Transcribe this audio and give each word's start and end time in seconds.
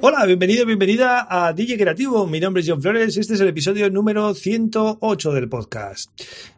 Hola, 0.00 0.24
bienvenido, 0.26 0.64
bienvenida 0.64 1.26
a 1.28 1.52
DJ 1.52 1.76
Creativo. 1.76 2.24
Mi 2.28 2.38
nombre 2.38 2.62
es 2.62 2.68
John 2.68 2.80
Flores 2.80 3.16
este 3.16 3.34
es 3.34 3.40
el 3.40 3.48
episodio 3.48 3.90
número 3.90 4.32
108 4.32 5.32
del 5.32 5.48
podcast. 5.48 6.12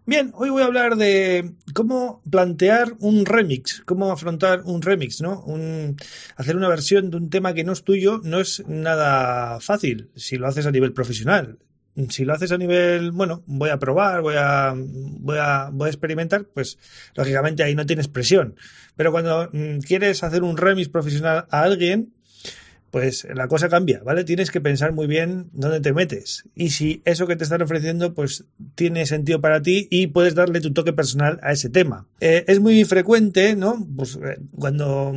Bien, 0.04 0.30
hoy 0.34 0.50
voy 0.50 0.62
a 0.62 0.66
hablar 0.66 0.96
de 0.96 1.54
cómo 1.72 2.20
plantear 2.30 2.92
un 2.98 3.24
remix, 3.24 3.82
cómo 3.86 4.12
afrontar 4.12 4.60
un 4.66 4.82
remix, 4.82 5.22
¿no? 5.22 5.42
Un, 5.44 5.96
hacer 6.36 6.54
una 6.54 6.68
versión 6.68 7.10
de 7.10 7.16
un 7.16 7.30
tema 7.30 7.54
que 7.54 7.64
no 7.64 7.72
es 7.72 7.82
tuyo 7.82 8.20
no 8.22 8.40
es 8.40 8.62
nada 8.68 9.58
fácil 9.60 10.10
si 10.16 10.36
lo 10.36 10.46
haces 10.46 10.66
a 10.66 10.70
nivel 10.70 10.92
profesional. 10.92 11.58
Si 12.10 12.26
lo 12.26 12.34
haces 12.34 12.52
a 12.52 12.58
nivel, 12.58 13.10
bueno, 13.10 13.42
voy 13.46 13.70
a 13.70 13.78
probar, 13.78 14.20
voy 14.20 14.34
a, 14.36 14.74
voy 14.76 15.38
a, 15.40 15.70
voy 15.72 15.86
a 15.86 15.90
experimentar, 15.90 16.44
pues 16.44 16.78
lógicamente 17.14 17.62
ahí 17.62 17.74
no 17.74 17.86
tienes 17.86 18.06
presión. 18.06 18.54
Pero 18.96 19.12
cuando 19.12 19.48
mm, 19.50 19.78
quieres 19.78 20.22
hacer 20.22 20.42
un 20.42 20.58
remix 20.58 20.90
profesional 20.90 21.46
a 21.50 21.62
alguien, 21.62 22.12
pues 22.90 23.26
la 23.34 23.48
cosa 23.48 23.68
cambia, 23.68 24.00
¿vale? 24.04 24.24
Tienes 24.24 24.50
que 24.50 24.60
pensar 24.60 24.92
muy 24.92 25.06
bien 25.06 25.48
dónde 25.52 25.80
te 25.80 25.92
metes 25.92 26.44
y 26.54 26.70
si 26.70 27.02
eso 27.04 27.26
que 27.26 27.36
te 27.36 27.44
están 27.44 27.62
ofreciendo 27.62 28.14
pues 28.14 28.44
tiene 28.74 29.06
sentido 29.06 29.40
para 29.40 29.62
ti 29.62 29.86
y 29.90 30.08
puedes 30.08 30.34
darle 30.34 30.60
tu 30.60 30.72
toque 30.72 30.92
personal 30.92 31.38
a 31.42 31.52
ese 31.52 31.70
tema. 31.70 32.06
Eh, 32.20 32.44
es 32.48 32.60
muy 32.60 32.84
frecuente, 32.84 33.54
¿no? 33.56 33.86
Pues 33.96 34.16
eh, 34.16 34.38
cuando 34.56 35.14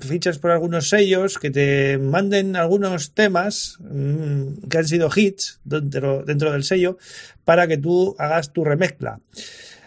fichas 0.00 0.38
por 0.38 0.50
algunos 0.50 0.88
sellos 0.88 1.38
que 1.38 1.50
te 1.50 1.98
manden 1.98 2.56
algunos 2.56 3.12
temas 3.12 3.78
mmm, 3.80 4.68
que 4.68 4.78
han 4.78 4.88
sido 4.88 5.10
hits 5.14 5.60
dentro 5.64 6.24
del 6.24 6.64
sello 6.64 6.98
para 7.44 7.66
que 7.66 7.78
tú 7.78 8.16
hagas 8.18 8.52
tu 8.52 8.64
remezcla. 8.64 9.20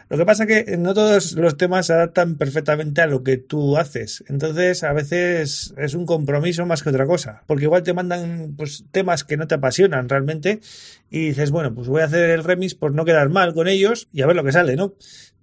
Lo 0.10 0.18
que 0.18 0.26
pasa 0.26 0.46
es 0.46 0.66
que 0.66 0.78
no 0.78 0.94
todos 0.94 1.34
los 1.34 1.58
temas 1.58 1.88
se 1.88 1.94
adaptan 1.94 2.36
perfectamente 2.36 3.02
a 3.02 3.08
lo 3.08 3.24
que 3.24 3.38
tú 3.38 3.78
haces. 3.78 4.24
Entonces, 4.28 4.84
a 4.84 4.94
veces 4.94 5.74
es 5.78 5.94
un 5.96 6.06
compromiso 6.06 6.66
más 6.66 6.82
que 6.82 6.90
otra 6.90 7.06
cosa. 7.06 7.44
Porque 7.46 7.66
igual 7.66 7.84
te 7.84 7.94
mandan 7.94 8.54
pues, 8.56 8.86
temas 8.92 9.26
que 9.26 9.36
no 9.36 9.48
te 9.48 9.56
apasionan 9.56 10.08
realmente 10.08 10.62
y 11.10 11.30
dices, 11.30 11.52
bueno, 11.52 11.76
pues 11.76 11.88
voy 11.90 12.02
a 12.02 12.06
hacer 12.06 12.30
el 12.30 12.44
remix 12.44 12.74
por 12.74 12.94
no 12.94 13.04
quedar 13.04 13.30
mal 13.30 13.54
con 13.54 13.68
ellos 13.68 14.08
y 14.14 14.22
a 14.22 14.28
ver 14.28 14.36
lo 14.36 14.46
que 14.46 14.54
sale, 14.54 14.78
¿no? 14.78 14.94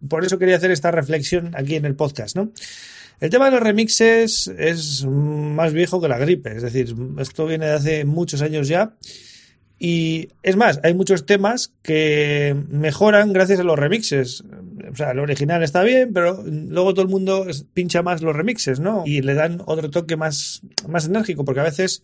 Por 0.08 0.24
eso 0.24 0.38
quería 0.38 0.56
hacer 0.56 0.70
esta 0.70 0.90
reflexión 0.90 1.52
aquí 1.54 1.76
en 1.76 1.84
el 1.84 1.94
podcast, 1.94 2.34
¿no? 2.36 2.50
El 3.20 3.30
tema 3.30 3.46
de 3.46 3.52
los 3.52 3.60
remixes 3.60 4.48
es 4.58 5.04
más 5.06 5.72
viejo 5.72 6.00
que 6.00 6.08
la 6.08 6.18
gripe, 6.18 6.56
es 6.56 6.62
decir, 6.62 6.94
esto 7.18 7.46
viene 7.46 7.66
de 7.66 7.72
hace 7.72 8.04
muchos 8.04 8.42
años 8.42 8.66
ya 8.68 8.96
y 9.86 10.30
es 10.42 10.56
más, 10.56 10.80
hay 10.82 10.94
muchos 10.94 11.26
temas 11.26 11.74
que 11.82 12.56
mejoran 12.70 13.34
gracias 13.34 13.60
a 13.60 13.64
los 13.64 13.78
remixes. 13.78 14.42
O 14.90 14.96
sea, 14.96 15.10
el 15.10 15.18
original 15.18 15.62
está 15.62 15.82
bien, 15.82 16.14
pero 16.14 16.42
luego 16.42 16.94
todo 16.94 17.02
el 17.02 17.10
mundo 17.10 17.46
pincha 17.74 18.02
más 18.02 18.22
los 18.22 18.34
remixes, 18.34 18.80
¿no? 18.80 19.02
Y 19.04 19.20
le 19.20 19.34
dan 19.34 19.60
otro 19.66 19.90
toque 19.90 20.16
más, 20.16 20.62
más 20.88 21.04
enérgico, 21.04 21.44
porque 21.44 21.60
a 21.60 21.64
veces, 21.64 22.02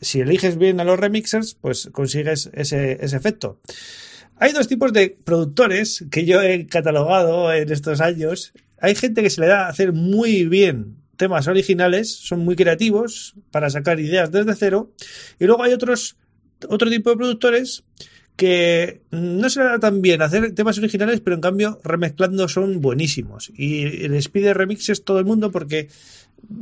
si 0.00 0.20
eliges 0.20 0.58
bien 0.58 0.78
a 0.78 0.84
los 0.84 0.96
remixers, 0.96 1.56
pues 1.60 1.88
consigues 1.90 2.50
ese, 2.52 3.04
ese 3.04 3.16
efecto. 3.16 3.58
Hay 4.36 4.52
dos 4.52 4.68
tipos 4.68 4.92
de 4.92 5.16
productores 5.24 6.04
que 6.12 6.24
yo 6.24 6.40
he 6.40 6.68
catalogado 6.68 7.52
en 7.52 7.72
estos 7.72 8.00
años. 8.00 8.52
Hay 8.80 8.94
gente 8.94 9.24
que 9.24 9.30
se 9.30 9.40
le 9.40 9.48
da 9.48 9.66
a 9.66 9.70
hacer 9.70 9.92
muy 9.92 10.44
bien 10.44 10.98
temas 11.16 11.48
originales, 11.48 12.14
son 12.14 12.44
muy 12.44 12.54
creativos 12.54 13.34
para 13.50 13.70
sacar 13.70 13.98
ideas 13.98 14.30
desde 14.30 14.54
cero. 14.54 14.92
Y 15.40 15.46
luego 15.46 15.64
hay 15.64 15.72
otros 15.72 16.16
otro 16.68 16.90
tipo 16.90 17.10
de 17.10 17.16
productores 17.16 17.84
que 18.36 19.00
no 19.10 19.50
se 19.50 19.58
le 19.58 19.66
da 19.66 19.78
tan 19.80 20.00
bien 20.00 20.22
hacer 20.22 20.54
temas 20.54 20.78
originales, 20.78 21.20
pero 21.20 21.34
en 21.34 21.40
cambio 21.40 21.80
remezclando 21.82 22.46
son 22.46 22.80
buenísimos. 22.80 23.50
Y 23.56 24.06
les 24.08 24.28
pide 24.28 24.54
remixes 24.54 25.02
todo 25.02 25.18
el 25.18 25.24
mundo 25.24 25.50
porque 25.50 25.88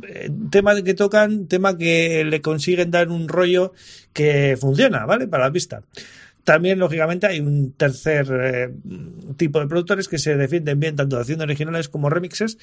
eh, 0.09 0.31
tema 0.51 0.81
que 0.83 0.95
tocan, 0.95 1.47
tema 1.49 1.77
que 1.77 2.25
le 2.25 2.41
consiguen 2.41 2.91
dar 2.91 3.11
un 3.11 3.29
rollo 3.29 3.75
que 4.15 4.57
funciona, 4.59 5.05
¿vale? 5.05 5.29
Para 5.29 5.45
la 5.45 5.53
pista. 5.53 5.83
También, 6.47 6.79
lógicamente, 6.79 7.27
hay 7.27 7.41
un 7.41 7.73
tercer 7.73 8.29
eh, 8.31 8.73
tipo 9.37 9.59
de 9.59 9.67
productores 9.67 10.07
que 10.07 10.17
se 10.17 10.37
defienden 10.37 10.79
bien 10.79 10.95
tanto 10.95 11.19
haciendo 11.19 11.43
originales 11.43 11.89
como 11.89 12.09
remixes, 12.09 12.57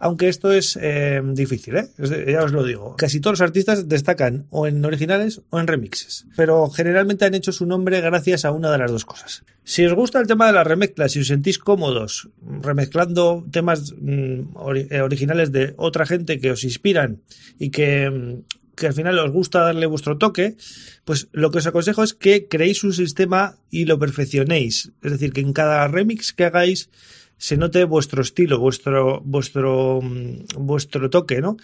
aunque 0.00 0.28
esto 0.28 0.50
es 0.50 0.76
eh, 0.82 1.22
difícil, 1.24 1.76
¿eh? 1.76 1.88
ya 2.26 2.42
os 2.42 2.50
lo 2.50 2.64
digo. 2.64 2.96
Casi 2.96 3.20
todos 3.20 3.38
los 3.38 3.46
artistas 3.46 3.88
destacan 3.88 4.48
o 4.50 4.66
en 4.66 4.84
originales 4.84 5.40
o 5.50 5.60
en 5.60 5.68
remixes, 5.68 6.26
pero 6.36 6.68
generalmente 6.68 7.26
han 7.26 7.34
hecho 7.34 7.52
su 7.52 7.64
nombre 7.64 8.00
gracias 8.00 8.44
a 8.44 8.50
una 8.50 8.72
de 8.72 8.78
las 8.78 8.90
dos 8.90 9.04
cosas. 9.04 9.44
Si 9.62 9.86
os 9.86 9.94
gusta 9.94 10.18
el 10.18 10.26
tema 10.26 10.48
de 10.48 10.54
las 10.54 10.66
remezclas, 10.66 11.12
si 11.12 11.20
os 11.20 11.28
sentís 11.28 11.60
cómodos 11.60 12.30
remezclando 12.42 13.46
temas 13.52 13.94
mm, 14.00 14.56
originales 14.56 15.52
de 15.52 15.74
otra 15.76 16.06
gente 16.06 16.40
que 16.40 16.50
os 16.50 16.64
inspiran 16.64 17.22
y 17.56 17.70
que 17.70 18.10
mm, 18.10 18.58
que 18.78 18.86
al 18.86 18.94
final 18.94 19.18
os 19.18 19.30
gusta 19.30 19.60
darle 19.60 19.86
vuestro 19.86 20.16
toque, 20.18 20.56
pues 21.04 21.28
lo 21.32 21.50
que 21.50 21.58
os 21.58 21.66
aconsejo 21.66 22.02
es 22.02 22.14
que 22.14 22.46
creéis 22.48 22.84
un 22.84 22.92
sistema 22.92 23.56
y 23.70 23.84
lo 23.84 23.98
perfeccionéis. 23.98 24.92
Es 25.02 25.12
decir, 25.12 25.32
que 25.32 25.40
en 25.40 25.52
cada 25.52 25.86
remix 25.88 26.32
que 26.32 26.44
hagáis 26.44 26.88
se 27.36 27.56
note 27.56 27.84
vuestro 27.84 28.22
estilo, 28.22 28.58
vuestro, 28.58 29.20
vuestro, 29.24 30.00
mm, 30.02 30.64
vuestro 30.66 31.10
toque, 31.10 31.40
¿no? 31.40 31.56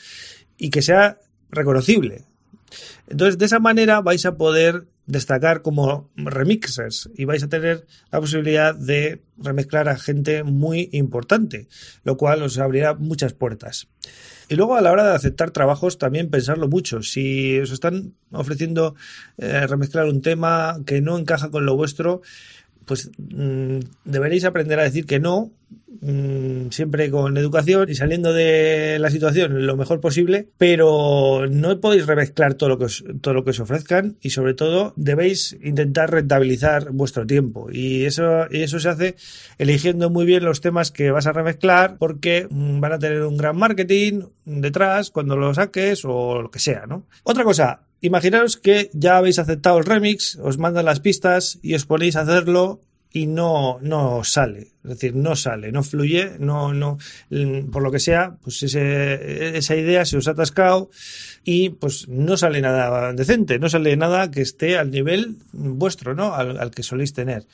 Y 0.58 0.70
que 0.70 0.82
sea 0.82 1.18
reconocible. 1.50 2.24
Entonces, 3.08 3.38
de 3.38 3.44
esa 3.44 3.58
manera 3.58 4.00
vais 4.00 4.24
a 4.26 4.36
poder 4.36 4.86
destacar 5.06 5.62
como 5.62 6.10
remixers 6.16 7.10
y 7.14 7.24
vais 7.24 7.42
a 7.42 7.48
tener 7.48 7.86
la 8.10 8.20
posibilidad 8.20 8.74
de 8.74 9.22
remezclar 9.36 9.88
a 9.88 9.98
gente 9.98 10.42
muy 10.44 10.88
importante, 10.92 11.68
lo 12.04 12.16
cual 12.16 12.42
os 12.42 12.58
abrirá 12.58 12.94
muchas 12.94 13.34
puertas. 13.34 13.88
Y 14.48 14.56
luego 14.56 14.76
a 14.76 14.80
la 14.80 14.92
hora 14.92 15.04
de 15.04 15.14
aceptar 15.14 15.50
trabajos 15.50 15.98
también 15.98 16.30
pensarlo 16.30 16.68
mucho. 16.68 17.02
Si 17.02 17.58
os 17.58 17.70
están 17.70 18.14
ofreciendo 18.30 18.94
eh, 19.38 19.66
remezclar 19.66 20.06
un 20.06 20.20
tema 20.20 20.80
que 20.84 21.00
no 21.00 21.18
encaja 21.18 21.50
con 21.50 21.64
lo 21.64 21.76
vuestro, 21.76 22.22
pues 22.84 23.10
mm, 23.18 23.78
deberéis 24.04 24.44
aprender 24.44 24.78
a 24.80 24.84
decir 24.84 25.06
que 25.06 25.18
no, 25.18 25.50
siempre 26.70 27.10
con 27.10 27.36
educación 27.36 27.88
y 27.88 27.94
saliendo 27.94 28.32
de 28.32 28.98
la 28.98 29.10
situación 29.10 29.66
lo 29.66 29.76
mejor 29.76 30.00
posible, 30.00 30.48
pero 30.58 31.46
no 31.48 31.80
podéis 31.80 32.06
remezclar 32.06 32.54
todo 32.54 32.68
lo 32.68 32.78
que 32.78 32.84
os, 32.84 33.04
todo 33.20 33.32
lo 33.32 33.44
que 33.44 33.50
os 33.50 33.60
ofrezcan 33.60 34.16
y 34.20 34.30
sobre 34.30 34.54
todo 34.54 34.92
debéis 34.96 35.56
intentar 35.62 36.10
rentabilizar 36.10 36.90
vuestro 36.90 37.26
tiempo 37.26 37.68
y 37.70 38.04
eso, 38.04 38.50
eso 38.50 38.78
se 38.80 38.88
hace 38.88 39.16
eligiendo 39.58 40.10
muy 40.10 40.26
bien 40.26 40.44
los 40.44 40.60
temas 40.60 40.90
que 40.90 41.10
vas 41.10 41.26
a 41.26 41.32
remezclar 41.32 41.96
porque 41.98 42.46
mm, 42.50 42.80
van 42.80 42.92
a 42.92 42.98
tener 42.98 43.22
un 43.22 43.36
gran 43.36 43.56
marketing 43.56 44.22
detrás 44.44 45.10
cuando 45.10 45.36
lo 45.36 45.54
saques 45.54 46.04
o 46.04 46.42
lo 46.42 46.50
que 46.50 46.58
sea, 46.58 46.86
¿no? 46.86 47.06
Otra 47.22 47.44
cosa, 47.44 47.80
Imaginaros 48.00 48.58
que 48.58 48.90
ya 48.92 49.16
habéis 49.16 49.38
aceptado 49.38 49.78
el 49.78 49.86
remix, 49.86 50.36
os 50.36 50.58
mandan 50.58 50.84
las 50.84 51.00
pistas 51.00 51.58
y 51.62 51.74
os 51.74 51.86
ponéis 51.86 52.16
a 52.16 52.20
hacerlo 52.20 52.82
y 53.14 53.28
no, 53.28 53.78
no 53.80 54.24
sale. 54.24 54.72
Es 54.82 54.90
decir, 54.90 55.14
no 55.14 55.36
sale, 55.36 55.70
no 55.70 55.84
fluye, 55.84 56.32
no, 56.40 56.74
no, 56.74 56.98
por 57.70 57.82
lo 57.82 57.92
que 57.92 58.00
sea, 58.00 58.36
pues 58.42 58.60
ese, 58.64 59.56
esa 59.56 59.76
idea 59.76 60.04
se 60.04 60.16
os 60.16 60.26
ha 60.26 60.32
atascado 60.32 60.90
y 61.44 61.70
pues 61.70 62.08
no 62.08 62.36
sale 62.36 62.60
nada 62.60 63.12
decente, 63.12 63.60
no 63.60 63.68
sale 63.68 63.96
nada 63.96 64.32
que 64.32 64.42
esté 64.42 64.76
al 64.76 64.90
nivel 64.90 65.36
vuestro, 65.52 66.16
¿no? 66.16 66.34
Al, 66.34 66.58
al 66.58 66.72
que 66.72 66.82
soléis 66.82 67.12
tener. 67.12 67.46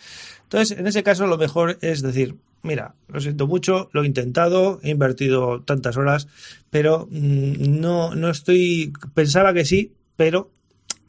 Entonces, 0.44 0.78
en 0.78 0.86
ese 0.86 1.02
caso, 1.02 1.26
lo 1.26 1.36
mejor 1.36 1.76
es 1.82 2.00
decir, 2.00 2.36
mira, 2.62 2.94
lo 3.08 3.20
siento 3.20 3.46
mucho, 3.46 3.90
lo 3.92 4.02
he 4.02 4.06
intentado, 4.06 4.80
he 4.82 4.88
invertido 4.88 5.60
tantas 5.62 5.98
horas, 5.98 6.26
pero 6.70 7.06
mm, 7.10 7.80
no, 7.80 8.14
no 8.14 8.30
estoy, 8.30 8.94
pensaba 9.12 9.52
que 9.52 9.66
sí, 9.66 9.92
pero 10.16 10.50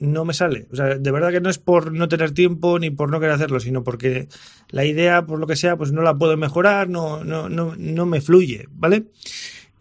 no 0.01 0.25
me 0.25 0.33
sale. 0.33 0.67
O 0.71 0.75
sea, 0.75 0.97
de 0.97 1.11
verdad 1.11 1.29
que 1.31 1.41
no 1.41 1.49
es 1.49 1.59
por 1.59 1.93
no 1.93 2.07
tener 2.07 2.31
tiempo 2.31 2.79
ni 2.79 2.89
por 2.89 3.11
no 3.11 3.19
querer 3.19 3.35
hacerlo, 3.35 3.59
sino 3.59 3.83
porque 3.83 4.27
la 4.69 4.83
idea, 4.83 5.25
por 5.27 5.39
lo 5.39 5.45
que 5.45 5.55
sea, 5.55 5.77
pues 5.77 5.91
no 5.91 6.01
la 6.01 6.17
puedo 6.17 6.35
mejorar, 6.37 6.89
no, 6.89 7.23
no, 7.23 7.49
no, 7.49 7.75
no 7.77 8.05
me 8.07 8.19
fluye, 8.19 8.67
¿vale? 8.71 9.05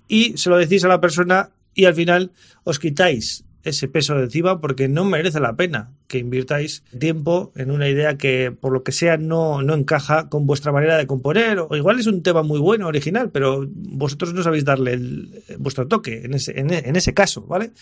Y 0.09 0.37
se 0.37 0.51
lo 0.51 0.59
decís 0.59 0.85
a 0.85 0.89
la 0.89 1.01
persona 1.01 1.51
y 1.75 1.87
al 1.87 1.95
final 1.95 2.33
os 2.65 2.79
quitáis 2.79 3.45
ese 3.65 3.89
peso 3.89 4.15
de 4.15 4.25
encima 4.25 4.61
porque 4.61 4.89
no 4.89 5.05
merece 5.05 5.41
la 5.41 5.55
pena 5.55 5.91
que 6.07 6.19
invirtáis 6.19 6.83
tiempo 6.99 7.53
en 7.57 7.71
una 7.71 7.89
idea 7.89 8.17
que 8.17 8.53
por 8.53 8.73
lo 8.73 8.83
que 8.83 8.93
sea 8.93 9.17
no, 9.17 9.63
no 9.63 9.75
encaja 9.75 10.29
con 10.29 10.47
vuestra 10.47 10.73
manera 10.73 10.97
de 10.97 11.07
componer 11.07 11.59
o 11.59 11.77
igual 11.77 11.99
es 11.99 12.07
un 12.07 12.23
tema 12.23 12.43
muy 12.43 12.59
bueno, 12.59 12.87
original, 12.89 13.31
pero 13.31 13.67
vosotros 13.71 14.35
no 14.35 14.43
sabéis 14.43 14.65
darle 14.65 14.95
el, 14.95 15.43
vuestro 15.59 15.87
toque 15.87 16.23
en 16.25 16.35
ese, 16.35 16.59
en, 16.59 16.73
en, 16.73 16.97
ese 16.97 17.15
caso, 17.15 17.43
¿vale? 17.43 17.73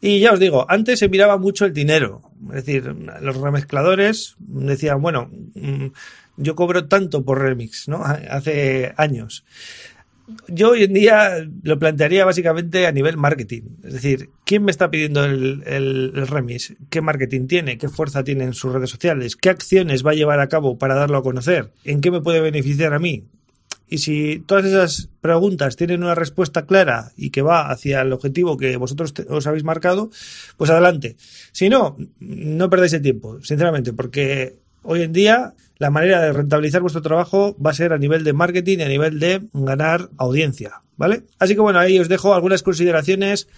Y 0.00 0.20
ya 0.20 0.32
os 0.32 0.40
digo, 0.40 0.66
antes 0.68 0.98
se 0.98 1.08
miraba 1.08 1.38
mucho 1.38 1.64
el 1.64 1.72
dinero, 1.72 2.22
es 2.48 2.64
decir, 2.64 2.94
los 3.20 3.36
remezcladores 3.36 4.36
decían, 4.38 5.00
bueno, 5.00 5.30
mm, 5.54 5.86
yo 6.36 6.54
cobro 6.54 6.86
tanto 6.86 7.24
por 7.24 7.40
remix, 7.40 7.88
¿no? 7.88 8.02
Hace 8.04 8.92
años. 8.96 9.44
Yo 10.48 10.70
hoy 10.70 10.84
en 10.84 10.92
día 10.92 11.46
lo 11.62 11.78
plantearía 11.78 12.24
básicamente 12.24 12.86
a 12.86 12.92
nivel 12.92 13.16
marketing. 13.16 13.62
Es 13.84 13.94
decir, 13.94 14.30
¿quién 14.44 14.64
me 14.64 14.70
está 14.70 14.90
pidiendo 14.90 15.24
el, 15.24 15.62
el, 15.66 16.26
remix? 16.26 16.74
¿Qué 16.90 17.00
marketing 17.00 17.46
tiene? 17.46 17.78
¿Qué 17.78 17.88
fuerza 17.88 18.24
tiene 18.24 18.44
en 18.44 18.54
sus 18.54 18.72
redes 18.72 18.90
sociales? 18.90 19.36
¿Qué 19.36 19.50
acciones 19.50 20.04
va 20.06 20.12
a 20.12 20.14
llevar 20.14 20.40
a 20.40 20.48
cabo 20.48 20.78
para 20.78 20.94
darlo 20.94 21.18
a 21.18 21.22
conocer? 21.22 21.72
¿En 21.84 22.00
qué 22.00 22.10
me 22.10 22.20
puede 22.20 22.40
beneficiar 22.40 22.94
a 22.94 22.98
mí? 22.98 23.26
Y 23.88 23.98
si 23.98 24.42
todas 24.46 24.64
esas 24.64 25.10
preguntas 25.20 25.76
tienen 25.76 26.02
una 26.02 26.14
respuesta 26.14 26.64
clara 26.64 27.12
y 27.14 27.28
que 27.28 27.42
va 27.42 27.70
hacia 27.70 28.00
el 28.00 28.12
objetivo 28.14 28.56
que 28.56 28.78
vosotros 28.78 29.12
os 29.28 29.46
habéis 29.46 29.64
marcado, 29.64 30.10
pues 30.56 30.70
adelante. 30.70 31.16
Si 31.52 31.68
no, 31.68 31.98
no 32.18 32.70
perdáis 32.70 32.94
el 32.94 33.02
tiempo, 33.02 33.42
sinceramente, 33.42 33.92
porque 33.92 34.61
hoy 34.82 35.02
en 35.02 35.12
día 35.12 35.54
la 35.78 35.90
manera 35.90 36.20
de 36.20 36.32
rentabilizar 36.32 36.80
vuestro 36.80 37.02
trabajo 37.02 37.56
va 37.58 37.70
a 37.70 37.74
ser 37.74 37.92
a 37.92 37.98
nivel 37.98 38.22
de 38.22 38.32
marketing 38.32 38.78
y 38.78 38.82
a 38.82 38.88
nivel 38.88 39.18
de 39.18 39.42
ganar 39.52 40.10
audiencia, 40.16 40.82
¿vale? 40.96 41.24
Así 41.38 41.54
que 41.54 41.60
bueno, 41.60 41.80
ahí 41.80 41.98
os 41.98 42.08
dejo 42.08 42.34
algunas 42.34 42.62
consideraciones 42.62 43.48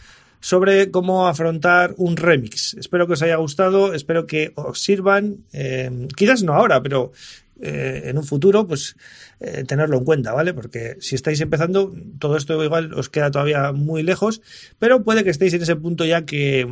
sobre 0.40 0.90
cómo 0.90 1.26
afrontar 1.26 1.94
un 1.96 2.16
remix. 2.16 2.74
Espero 2.74 3.06
que 3.06 3.14
os 3.14 3.22
haya 3.22 3.36
gustado, 3.36 3.94
espero 3.94 4.26
que 4.26 4.52
os 4.56 4.80
sirvan, 4.80 5.44
eh, 5.52 5.90
quizás 6.16 6.42
no 6.42 6.54
ahora, 6.54 6.82
pero 6.82 7.12
eh, 7.60 8.02
en 8.06 8.18
un 8.18 8.24
futuro, 8.24 8.66
pues 8.66 8.96
eh, 9.40 9.64
tenerlo 9.66 9.98
en 9.98 10.04
cuenta, 10.04 10.32
¿vale? 10.32 10.52
Porque 10.52 10.96
si 11.00 11.14
estáis 11.14 11.40
empezando, 11.40 11.94
todo 12.18 12.36
esto 12.36 12.62
igual 12.64 12.92
os 12.94 13.08
queda 13.08 13.30
todavía 13.30 13.72
muy 13.72 14.02
lejos, 14.02 14.42
pero 14.78 15.02
puede 15.02 15.24
que 15.24 15.30
estéis 15.30 15.54
en 15.54 15.62
ese 15.62 15.76
punto 15.76 16.04
ya 16.04 16.24
que 16.24 16.66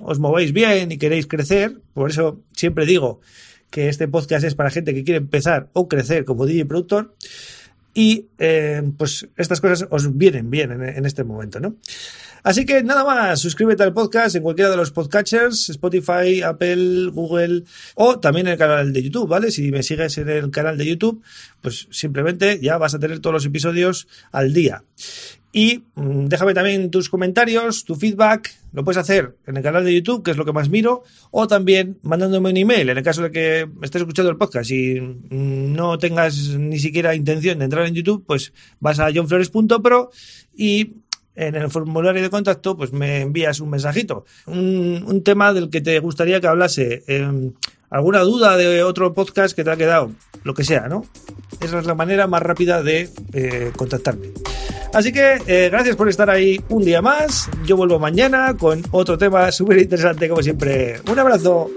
os 0.00 0.18
movéis 0.18 0.52
bien 0.52 0.92
y 0.92 0.98
queréis 0.98 1.26
crecer, 1.26 1.76
por 1.92 2.10
eso 2.10 2.40
siempre 2.52 2.86
digo 2.86 3.20
que 3.70 3.88
este 3.88 4.08
podcast 4.08 4.44
es 4.44 4.54
para 4.54 4.70
gente 4.70 4.94
que 4.94 5.04
quiere 5.04 5.18
empezar 5.18 5.68
o 5.72 5.88
crecer 5.88 6.24
como 6.24 6.46
DJ 6.46 6.66
productor. 6.66 7.14
Y 7.94 8.26
eh, 8.38 8.82
pues 8.96 9.28
estas 9.36 9.60
cosas 9.60 9.88
os 9.90 10.16
vienen 10.16 10.50
bien 10.50 10.70
en, 10.70 11.04
este 11.04 11.24
momento, 11.24 11.58
¿no? 11.58 11.76
Así 12.44 12.64
que 12.64 12.84
nada 12.84 13.04
más, 13.04 13.40
suscríbete 13.40 13.82
al 13.82 13.92
podcast 13.92 14.36
en 14.36 14.42
cualquiera 14.42 14.70
de 14.70 14.76
los 14.76 14.92
podcatchers, 14.92 15.70
Spotify, 15.70 16.42
Apple, 16.42 17.10
Google 17.12 17.64
o 17.96 18.20
también 18.20 18.46
en 18.46 18.52
el 18.52 18.58
canal 18.58 18.92
de 18.92 19.02
YouTube, 19.02 19.28
¿vale? 19.28 19.50
Si 19.50 19.72
me 19.72 19.82
sigues 19.82 20.16
en 20.18 20.28
el 20.28 20.50
canal 20.50 20.78
de 20.78 20.86
YouTube, 20.86 21.22
pues 21.60 21.88
simplemente 21.90 22.60
ya 22.62 22.78
vas 22.78 22.94
a 22.94 23.00
tener 23.00 23.18
todos 23.18 23.34
los 23.34 23.46
episodios 23.46 24.06
al 24.30 24.52
día. 24.52 24.84
Y 25.52 25.84
mm, 25.94 26.26
déjame 26.26 26.54
también 26.54 26.90
tus 26.90 27.08
comentarios, 27.08 27.84
tu 27.84 27.94
feedback, 27.94 28.54
lo 28.72 28.84
puedes 28.84 28.98
hacer 28.98 29.36
en 29.46 29.56
el 29.56 29.62
canal 29.62 29.84
de 29.84 29.94
YouTube, 29.94 30.22
que 30.22 30.30
es 30.30 30.36
lo 30.36 30.44
que 30.44 30.52
más 30.52 30.68
miro, 30.68 31.02
o 31.30 31.46
también 31.46 31.98
mandándome 32.02 32.50
un 32.50 32.56
email, 32.56 32.88
en 32.90 32.98
el 32.98 33.04
caso 33.04 33.22
de 33.22 33.30
que 33.30 33.68
estés 33.82 34.02
escuchando 34.02 34.30
el 34.30 34.36
podcast 34.36 34.70
y 34.70 35.00
mm, 35.00 35.72
no 35.74 35.98
tengas 35.98 36.36
ni 36.50 36.78
siquiera 36.78 37.14
intención 37.14 37.58
de 37.58 37.64
entrar 37.64 37.86
en 37.86 37.94
YouTube, 37.94 38.24
pues 38.26 38.52
vas 38.80 39.00
a 39.00 39.10
johnflores.pro 39.12 40.10
y 40.54 40.96
en 41.34 41.54
el 41.54 41.70
formulario 41.70 42.20
de 42.20 42.30
contacto, 42.30 42.76
pues 42.76 42.92
me 42.92 43.20
envías 43.20 43.60
un 43.60 43.70
mensajito. 43.70 44.24
Un, 44.46 45.22
tema 45.24 45.52
del 45.52 45.70
que 45.70 45.80
te 45.80 45.98
gustaría 46.00 46.40
que 46.40 46.48
hablase. 46.48 47.04
Em, 47.06 47.52
alguna 47.90 48.20
duda 48.20 48.56
de 48.56 48.82
otro 48.82 49.14
podcast 49.14 49.54
que 49.54 49.62
te 49.62 49.70
ha 49.70 49.76
quedado. 49.76 50.10
Lo 50.42 50.54
que 50.54 50.64
sea, 50.64 50.88
¿no? 50.88 51.04
Esa 51.60 51.78
es 51.78 51.86
la 51.86 51.94
manera 51.94 52.26
más 52.26 52.42
rápida 52.42 52.82
de 52.82 53.08
eh, 53.32 53.70
contactarme. 53.76 54.32
Así 54.92 55.12
que 55.12 55.38
eh, 55.46 55.68
gracias 55.70 55.96
por 55.96 56.08
estar 56.08 56.30
ahí 56.30 56.60
un 56.68 56.84
día 56.84 57.02
más. 57.02 57.48
Yo 57.64 57.76
vuelvo 57.76 57.98
mañana 57.98 58.54
con 58.58 58.82
otro 58.90 59.18
tema 59.18 59.52
súper 59.52 59.78
interesante 59.78 60.28
como 60.28 60.42
siempre. 60.42 61.00
Un 61.10 61.18
abrazo. 61.18 61.70